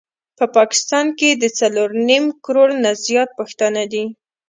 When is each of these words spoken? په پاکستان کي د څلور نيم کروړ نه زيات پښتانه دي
په 0.37 0.45
پاکستان 0.57 1.05
کي 1.19 1.29
د 1.33 1.43
څلور 1.59 1.89
نيم 2.07 2.25
کروړ 2.45 2.69
نه 2.83 2.91
زيات 3.05 3.29
پښتانه 3.39 3.83
دي 3.91 4.03